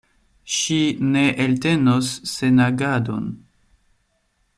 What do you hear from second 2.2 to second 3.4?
senagadon.